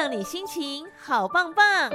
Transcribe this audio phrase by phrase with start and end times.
[0.00, 1.90] 让你心情好棒棒。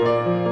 [0.00, 0.49] 时间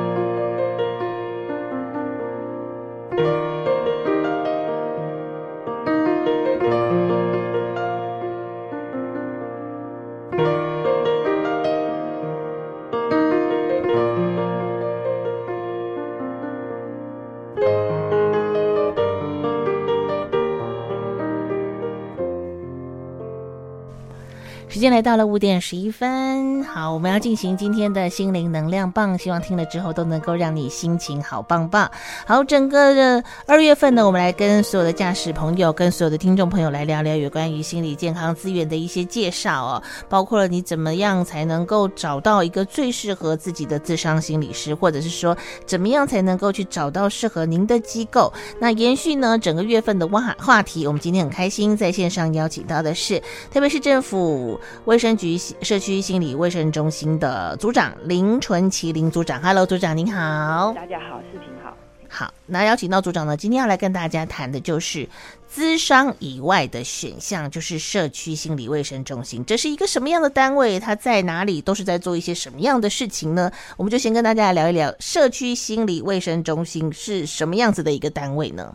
[24.99, 31.89] 来到了五点十一分，好，我们要进行今天的心灵能量棒，希望听了之后都能够让你心情好棒棒。
[32.27, 48.33] 好，整个的二月份呢，我们来跟所有的驾驶朋友、跟所有的听众朋友来聊聊有关于心理健康资源的一些介绍哦，包括了你怎么样才能够找到一个最适合自己的智商心理师，或者是说怎么样才能够去找到适合您的机构。
[48.59, 53.23] 那延续呢整个月份的话话题，我们今天很开心在线上邀请到的是
[53.53, 54.59] 特别是政府。
[54.89, 61.77] 卫生局社区心理卫生中心的组长林纯麒林组长，Hello，组长您好，大家好，视频好，
[62.09, 65.07] 好，那邀请到组长呢，今天要来跟大家谈的就是
[65.55, 70.81] 咨商以外的选项，就是社区心理卫生中心，这是一个什么样的单位？
[70.81, 71.61] 它在哪里？
[71.61, 73.53] 都是在做一些什么样的事情呢？
[73.77, 78.75] 我们就先跟大家来聊一聊社区心理卫生中心是什么样子的一个单位呢？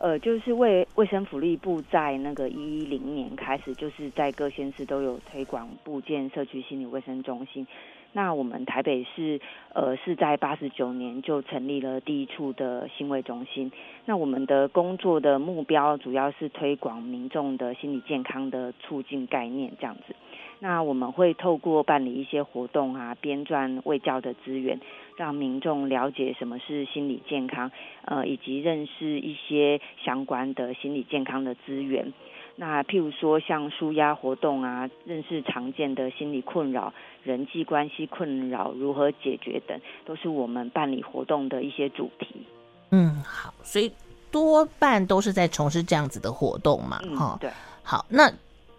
[0.00, 7.66] 呃，就是卫卫生福利部在那个一零年开始，就是在各县市都有推广布建社区心理卫生中心。
[8.12, 9.38] 那我们台北市，
[9.74, 13.70] 呃，是在八十九年就成立了第一处的心卫中心。
[14.06, 20.16] 那我们的工作的目标主要是推广民众的心理健康的促进概念，这样子。
[20.62, 24.78] 那我们会透过办理一些活动啊，编撰卫教的资源，
[25.20, 27.70] 让民众了解什么是心理健康，
[28.06, 32.10] 呃，以及认识一些相关的心理健康的资源。
[32.56, 42.46] 那譬如说像舒压活动啊，认识常见的心理困扰、人际关系困扰如何解决等，都是我们办理活动的一些主题。
[42.90, 43.92] 嗯，好，所以
[44.30, 47.50] 多半都是在从事这样子的活动嘛，哈、嗯，对，
[47.82, 48.32] 好，那。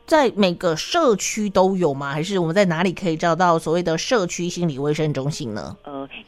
[0.03, 2.12] 在每个社区都有吗？
[2.12, 5.78] 还是我们在哪里可以找到所谓的社区心理卫生中心呢？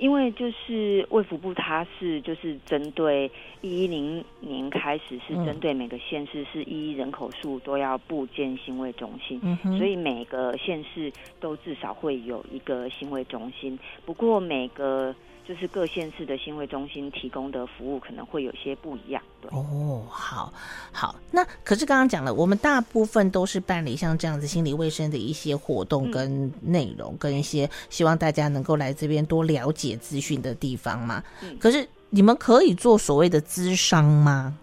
[0.03, 3.31] 呃，因为就是卫福部，它是就是针对
[3.61, 9.39] 一一零年开始是针对每个县市是一人口数都要布建心卫中心，
[9.77, 13.79] 所以每个县市都至少会有一个心卫中心。
[14.05, 15.15] 不过每个
[15.47, 19.22] 就是各县市的心卫中心提供的服务可能会有些不一样。
[19.43, 20.53] 对哦，好，
[20.93, 31.21] 好，那可是刚刚讲了，我们大部分都是办理像这样子心理卫生的一些活动跟内容，嗯、跟一些希望大家能够来这边多了解资讯的地方嘛。
[31.41, 34.57] 嗯、可是你们可以做所谓的咨商吗？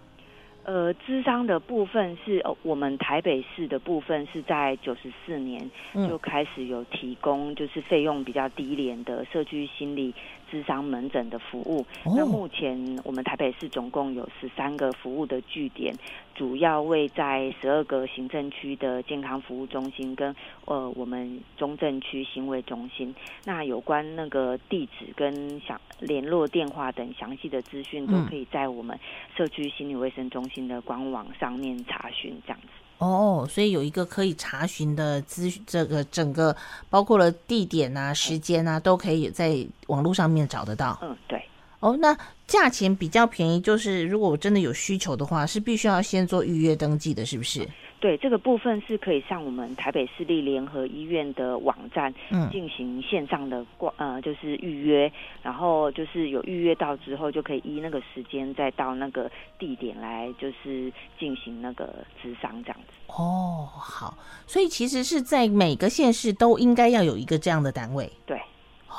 [0.71, 5.69] 呃，咨商的部分是，呃，我们台北市的部分是在九十四年
[6.07, 10.15] 就开始有提供，就是费用比较低廉的社区心理
[10.49, 11.85] 咨商门诊的服务。
[12.05, 15.93] 哦、那目前我们台北市总共有十三个服务的据点，
[16.41, 20.35] 主要位在十二个行政区的健康服务中心跟
[20.65, 23.13] 呃我们中正区行为中心。
[23.45, 28.99] 那有关那个地址跟详联络电话等详细的资讯，都可以在我们
[29.37, 32.69] 社区心理卫生中心的官网上面查询，这样子。
[32.97, 36.57] 哦，所以有一个可以查询的资，这个整个
[36.89, 40.97] 包括了地点啊、时间啊，都可以在网络上面找得到。
[41.03, 41.39] 嗯，对。
[41.81, 42.15] 哦，那
[42.51, 47.65] 价钱比较便宜，就是如果我真的有需求的话，是必须要先做预约登记的，是不是？
[48.01, 52.13] 对，这个部分是可以上我们台北市立联合医院的网站，
[52.51, 55.09] 进行线上的挂、嗯、呃，就是预约，
[55.41, 62.93] 然后就是有预约到之后，就可以依那个时间再到那个地点来，就是进行那个咨商这样子。
[63.07, 68.11] 哦，好，所以其实是在每个县市都应该要有一个这样的单位。
[68.25, 68.41] 对，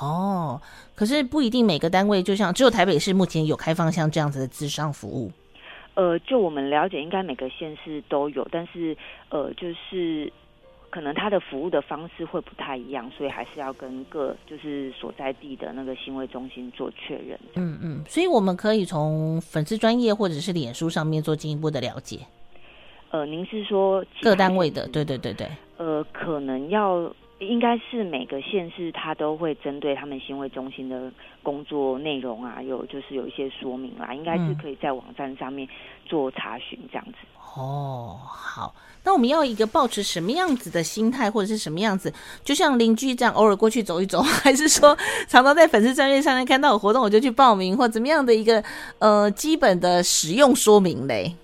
[0.01, 0.61] 哦，
[0.95, 5.31] 可是不一定每个单位，就像只有台北市目前有开放像这样子的咨商服务。
[5.95, 8.97] 呃，就我们了解，应该每个县市都有，但是
[9.29, 10.33] 呃，就是
[10.89, 17.39] 可能他的服务的方式会不太一样，所以还是要跟各就是所在地的那个行为中心做确认。
[17.57, 22.21] 嗯嗯，所以我们可以从粉丝专业或者是脸书上面做进一步的了解。
[23.11, 24.89] 呃，您是说各单位的？
[24.89, 25.47] 对对对对。
[25.77, 27.15] 呃，可能要。
[27.47, 31.13] 应该是每个县市，他都会针对他们行为中心的
[31.43, 35.69] 工作内容啊，有就是有一些说明啦，应该是可以在网站上面
[36.07, 37.19] 做查询这样子。
[37.55, 38.75] 哦，好，
[39.05, 42.11] 那我们要一个抱持什么样子的心态，或者是什么样子？
[42.43, 44.97] 就像邻居这样，偶尔过去走一走，还是说
[45.29, 48.65] 常常在粉丝专页上面看到有活动，我就去报名，或怎么样的一个
[49.01, 51.37] 呃基本的使用说明嘞？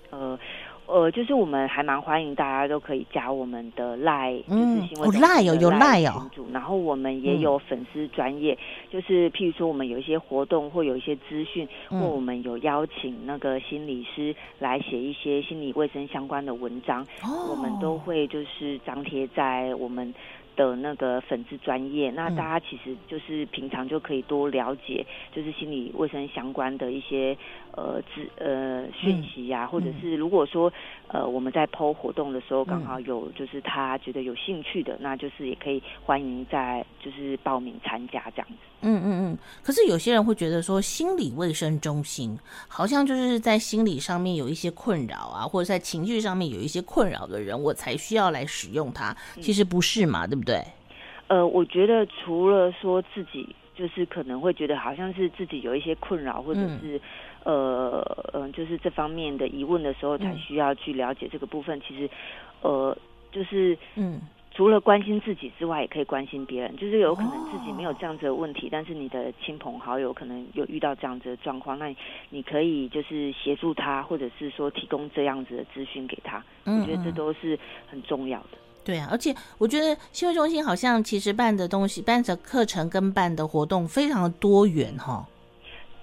[1.11, 20.13] 就是我们还蛮欢迎大家都可以加我们的赖，嗯，就是新闻赖有有赖哦，然后我们也有粉丝专业，嗯，就是譬如说我们有一些活动或有一些资讯，嗯，或我们有邀请那个心理师来写一些心理卫生相关的文章，哦，我们都会就是张贴在我们。
[20.59, 27.37] 的那个粉丝专业，那大家其实就是平常就可以多了解，就是心理卫生相关的一些
[27.71, 30.71] 呃资呃讯息呀、啊，或者是如果说
[31.07, 38.55] 呃我们在 PO 活动的时候，刚好有就是他觉得有兴趣的，那就是也可以欢迎在就是报名参加这样子。
[38.81, 39.37] 嗯嗯嗯。
[39.63, 49.15] 可是有些人会觉得说，心理卫生中心好像就是在心理上面有一些困扰啊，或者在情绪上面有一些困扰的人，我才需要来使用它。
[49.41, 50.48] 其实不是嘛，对不对？
[50.49, 50.63] 对，
[51.27, 56.99] 呃，我觉得除了说自己就是可能会觉得好像是自己有一些困扰，或者是、
[57.43, 61.77] 嗯、呃嗯、呃，就是这方面的疑问的时候，才需要去了解这个部分。
[61.77, 62.09] 嗯、其实，
[62.61, 62.97] 呃，
[63.31, 64.19] 就是嗯，
[64.51, 66.75] 除了关心自己之外，也可以关心别人。
[66.75, 71.95] 就是有可能自己没有这样子的问题，哦、但是你的亲朋好友可能有遇到这样子的状况，那
[72.31, 76.43] 你可以就是协助他，或者是说提供这样子的资讯给他。
[76.65, 77.57] 我觉得这都是
[77.87, 78.57] 很重要的。
[78.83, 85.25] 对啊，而且我觉得新闻中心好像其实办的东西、办的课程跟办的活动非常的多元哈。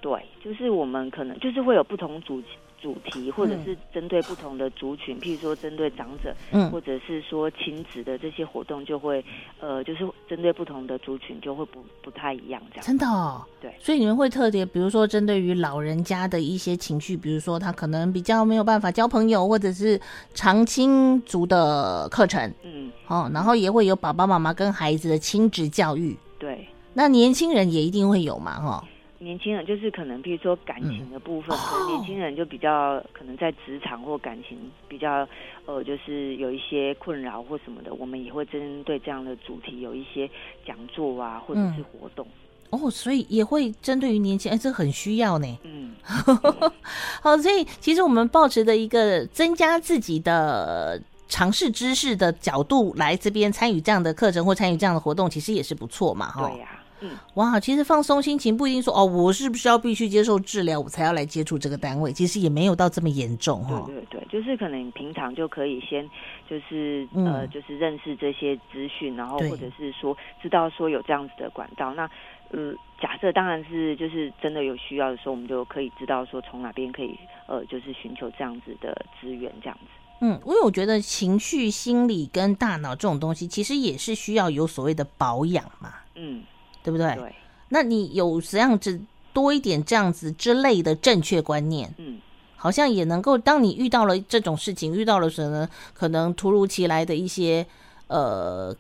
[0.00, 2.49] 对，就是我们可能就是会有不同主题。
[2.87, 9.25] 主题，或者是针对不同的族群，嗯、譬如说针对长者，嗯，或者是说亲子的这些活动，就会，
[9.59, 12.87] 呃，就是针对不同的族群，就会不不太一样，这样。
[12.87, 13.75] 真的哦，对。
[13.81, 20.00] 所以你们会特别，比如说针对于老人家的一些情绪，比如说他可能比较没有办法交朋友，或者是
[20.33, 26.69] 长青族的课程，嗯，哦，然后也会有爸爸妈妈跟孩子的亲子教育，对。
[26.94, 28.85] 那年轻人也一定会有嘛，哈。
[29.18, 35.26] 年轻人就是可能，比如说感情的部分，嗯、可能年轻人就比较可能在职场或感情比较，
[35.64, 40.28] 呃，就是有一些困扰或什么的，我们也会针对这样的主题有一些
[40.66, 42.26] 讲座啊，或者是活动。
[42.70, 45.58] 嗯、哦，所以也会针对于年轻人，哎，这很需要呢。
[45.62, 45.94] 嗯，
[47.22, 56.50] 好，所以其实我们抱持的一个增加自己的尝试知识的角度来这边参与这样的课程或参与这样的活动，其实也是不错嘛，哈。
[56.50, 56.75] 对呀、啊。
[57.00, 62.12] 嗯，哇，其实放松心情不一定说哦，我是不是要必须接受治疗，我才要来接触这个单位？
[62.12, 63.85] 其实也没有到这么严重哈。
[63.87, 66.09] 对对对，就是可能平常就可以先
[66.49, 71.95] 就是、嗯、呃，就是认识这些资讯，然后或者是说知道说有这样子的管道。
[71.95, 72.09] 那
[72.50, 79.87] 呃，假设当然是就是真的有需要的时候，我们就可以知道说从哪边可以呃，就是寻求这样子的资源这样子。
[80.21, 85.93] 嗯，因为我觉得情绪、心理跟大脑这种东西，其实也是需要有所谓的保养嘛。
[86.15, 86.43] 嗯。
[86.87, 87.12] 对不对？
[87.16, 87.35] 对，
[87.71, 89.00] 那你有这样子
[89.33, 92.21] 多一点这样子之类的正确观念，嗯，
[92.55, 97.66] 好像也能够，当你遇到了这种事情，遇到了什么可能突如其来的一些
[98.07, 98.73] 呃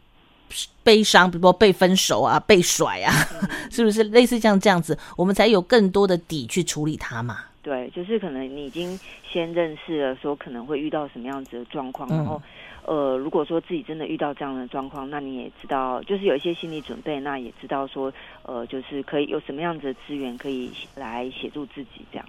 [0.84, 7.40] 悲伤，比如说被分手啊、被甩啊，嗯、 是不是类似像这样子，我们才有更多的底去处理它嘛？
[7.60, 8.96] 对，就是可能你已经
[9.28, 12.40] 先认识了，说可能会遇到什么样子的状况，嗯、然后。
[12.86, 18.12] 呃，如果说自己真的遇到这样的状况，那你也知道，就是有一些心理准备，那也知道说，
[18.44, 22.26] 呃，就是可以有什么样子的资源可以来协助自己这样。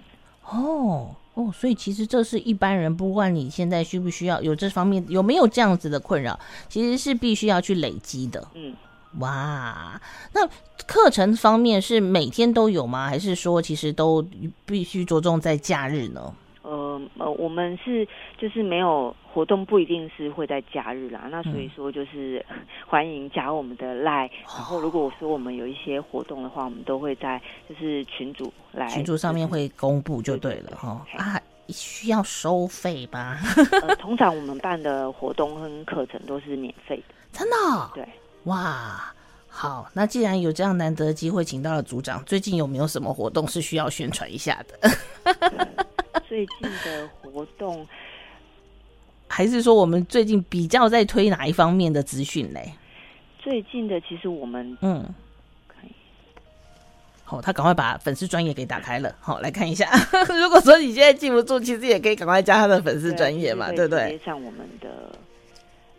[0.50, 6.38] 哦哦，所以其实这是一般人，不管你现在需不需要有这方面有没有这样子的困扰，
[6.68, 8.48] 其实是必须要去累积的。
[8.54, 8.74] 嗯，
[9.20, 10.00] 哇，
[10.32, 10.44] 那
[10.86, 13.06] 课程方面是每天都有吗？
[13.06, 14.26] 还是说其实都
[14.66, 16.34] 必须着重在假日呢？
[16.68, 16.78] 呃。
[16.78, 18.06] 呃呃，我们是
[18.38, 21.28] 就是没有活动，不一定是会在假日啦。
[21.30, 22.44] 那所以说就是
[22.86, 31.40] 欢迎加我们的 LINE， 然后如果我说我们有一些活动的话，我们都会在就是群组来群组上面会公布就对了哈啊。
[31.68, 33.38] 需要收费吧？
[33.82, 37.90] 呃， 通常我们办的活动跟课程都是免费的，真的哦？
[37.94, 38.08] 对，
[38.44, 39.12] 哇，
[39.48, 44.90] 好，那既然有这样难得的机会，请到了组长，最近有没有什么活动是需要宣传一下的？
[46.28, 47.86] 最近的活动，
[49.28, 52.72] 还是说我们最近比较在推哪一方面的资讯嘞？
[53.38, 55.04] 最近的其实我们嗯。
[57.30, 59.86] 哦，他赶快把粉丝专业给打开了，好，来看一下。
[60.40, 64.18] 如果说你现在记不住，其实也可以赶快加他的粉丝专业嘛，对不对？
[64.24, 65.12] 像我们的，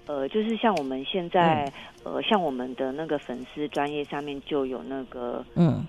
[0.08, 1.72] 呃，就是像我们现在，
[2.04, 5.86] 嗯、呃，像我们的那个粉丝专业上面就有那个，嗯，呃，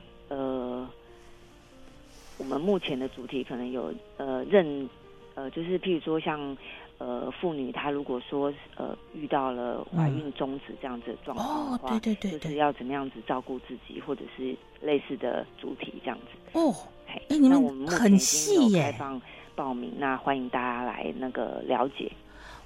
[2.41, 4.89] 我们目前的主题可能有，呃，认，
[5.37, 6.57] 呃，就是譬如说像。
[7.01, 16.59] 呃，妇女她如果说呃遇到了怀孕终止这样子的状况的话，哦，对对对，就是要怎么样子照顾自己，或者是类似的主题这样子。
[16.59, 16.75] 哦，
[17.07, 19.23] 哎，欸，你们很细耶，开放
[19.55, 22.13] 报名，那欢迎大家来那个了解。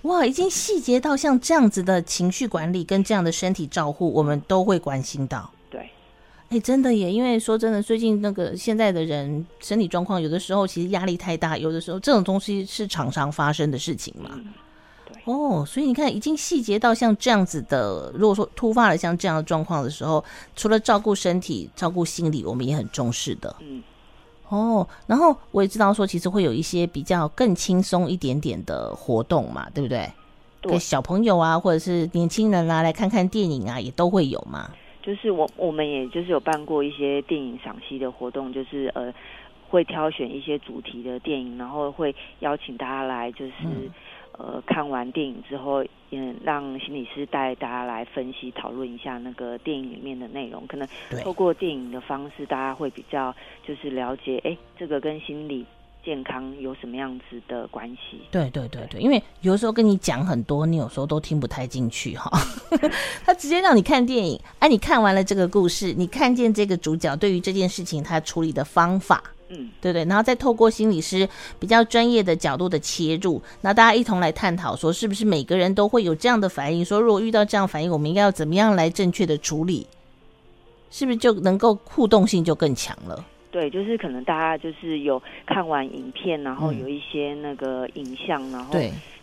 [0.02, 5.48] 哇，已经细节到像这样子的情绪管理跟这样的身体照护，我们都会关心到。
[6.54, 7.12] 哎、欸，真的耶！
[7.12, 14.30] 因为说真的，最近那个现在的人身体状况，有的时候其实压力太大，有的时候这种东西是常常发生的事情嘛。
[14.34, 14.52] 嗯、
[15.04, 23.56] 对哦，所以你看，已经细节到像这样子的，如果说突发了像这样的状况的时候，除了照顾身体、照顾心理，我们也很重视的。
[23.58, 23.82] 嗯。
[24.48, 30.08] 哦，然后我也知道说，其实会有一些比较更轻松一点点的活动嘛，对不对？
[30.60, 30.70] 对。
[30.70, 34.70] 给小朋友啊，或者是年轻人啊，来看看电影啊，也都会有嘛。
[35.04, 39.12] 就是我，我们也就是有办过一些电影赏析的活动，就是呃，
[39.68, 43.90] 会挑选一些主题的电影，然后会邀请大家来，就是、嗯、
[44.38, 50.66] 呃，看完电影之后，嗯让心理师带大家来分析讨论一下那个电影里面的内容。
[50.66, 50.88] 可能
[51.22, 55.66] 透过电影的方式，大家会比较就是了解，哎，这个跟心理。
[56.04, 58.20] 健康有什么样子的关系？
[58.30, 62.30] 对对对对，因为有时候跟你讲很多，你有时候都听不太进去哈。
[63.24, 76.84] 他直接让你看电影，哎、啊，你看完了这个故事，你看见这个主角对于这件事情他处理的方法，嗯，对对，然后再透过心理师比较专业的角度的切入，那大家一同来探讨，说是不是每个人都会有这样的反应？
[76.84, 79.86] 说如果遇到这样反应，我们应该要怎么样来正确的处理？
[80.90, 83.24] 是不是就能够互动性就更强了？
[83.54, 88.74] 对，就是可能大家就是有看完影片，然后有一些那个影像，嗯、然后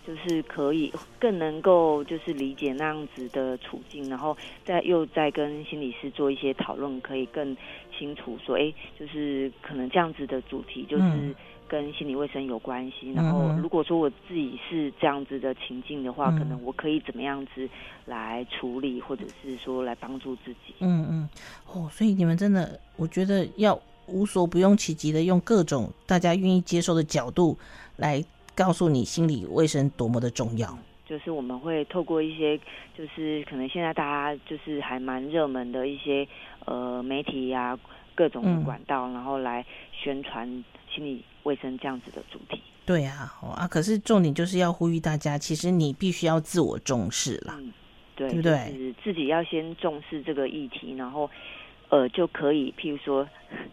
[0.07, 7.57] 就是可以更能够就是理解那样子的处境，然后再又再跟心理师做一些讨论，可以更
[7.99, 11.35] 清楚说，哎，就是可能这样子的主题就是
[11.67, 13.11] 跟心理卫生有关系。
[13.11, 17.67] 嗯、然后如果说我自己是这样子的情境的话，嗯、可能我可以怎么样子
[18.05, 20.73] 来处理，或者是说来帮助自己。
[20.79, 21.29] 嗯嗯，
[21.67, 23.77] 哦，所以你们真的，我觉得要。
[24.07, 27.57] 无所不用其极的用各种大家愿意接受的角度
[27.97, 28.23] 来
[28.55, 30.77] 告诉你心理卫生多么的重要。
[31.05, 32.57] 就是我们会透过一些，
[32.97, 36.27] 就是可能现在大家就是还蛮热门的一些
[36.65, 37.79] 呃媒体呀、啊，
[38.15, 40.47] 各种管道，嗯、然后来宣传
[40.93, 42.61] 心理卫生这样子的主题。
[42.85, 47.73] 对啊，啊，可是重点就是要呼吁大家，其实你必须要自我重视啦，嗯、
[48.15, 48.71] 对，对不对？
[48.71, 51.29] 就是自己要先重视这个议题，然后。
[51.89, 53.27] 呃，就可以，譬如说，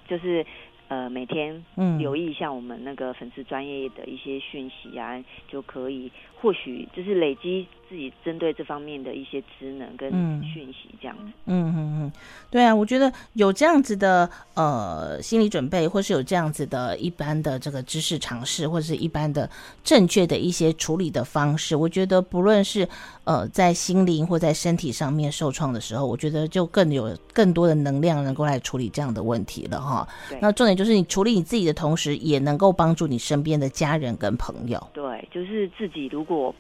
[0.09, 0.45] 就是
[0.89, 1.65] 呃，每天
[1.99, 6.11] 留意一下我们那个粉丝专业的一些讯息啊，嗯、就可以，
[6.41, 7.67] 或许就是累积。
[7.89, 10.11] 自己针对这方面的一些职能跟
[10.43, 12.13] 讯息，这样子，嗯嗯嗯，
[12.51, 19.49] 对啊，我觉得有这样子的呃心理准备，或是有这样子的一般的这个知识尝试，或者是一般的
[19.83, 22.87] 正确的一些处理的方式，我觉得不论是
[23.25, 30.07] 呃在心灵或在身体上面受创的时候，我觉得就更有更多的能量能够来处理这样的问题了哈。
[30.41, 34.87] 那重点就是你处理你自己的同时，也能够帮助你身边的家人跟朋友。
[34.93, 36.55] 对，就是自己如果。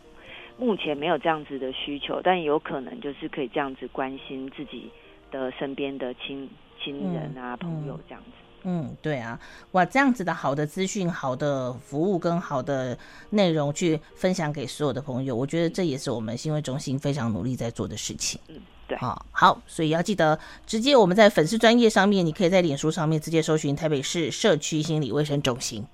[0.58, 4.90] 目前没有这样子的需求，但有可能就是可以这样子关心自己
[5.30, 6.48] 的身边的亲
[6.82, 8.30] 亲人啊、嗯、朋友这样子。
[8.64, 9.38] 嗯，对啊，
[9.70, 12.98] 哇，这样子的好的资讯、好的服务跟好的
[13.30, 18.40] 内容去分享给所有的朋友，我觉得这也是我们新闻中心非常努力在做的事情。
[18.48, 18.56] 嗯，
[18.88, 18.98] 对。
[18.98, 20.36] 好，好，所以要记得
[20.66, 25.86] 直接我们在粉丝专页上面，你可以在脸书上面直接搜寻台北市社区心理卫生中心。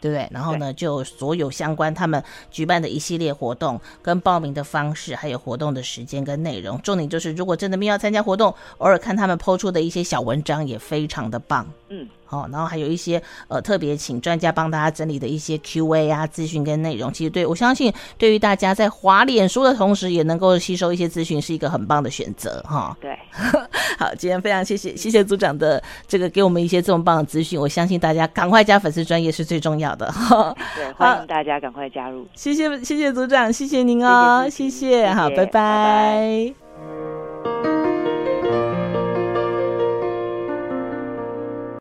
[0.00, 0.28] 对不对？
[0.30, 6.80] 然后呢，就所有相关他们举办的一系列活动、跟报名的方式，还有活动的时间跟内容。
[6.82, 11.66] 重点就是，如果真的没有要参加活动，偶尔看他们 po 出的一些小文章，也非常的棒。
[11.88, 12.08] 嗯。
[12.30, 22.96] 好，然后还有一些呃特别请专家帮大家整理的一些 Q&A 啊资讯跟内容，其实对我相信对于大家在滑脸书的同时，也能够吸收一些资讯，是一个很棒的选择哈。
[23.00, 23.18] 对，
[23.98, 30.54] 好，今天非常谢谢谢谢组长的这个给我们一些这么棒的资讯，我相信大家赶快加粉丝专业是最重要的哈。
[30.76, 32.24] 对，欢迎大家赶快加入。
[32.36, 35.50] 谢谢谢谢组长，谢谢您哦，谢谢，好，拜拜。
[35.50, 37.19] 拜拜。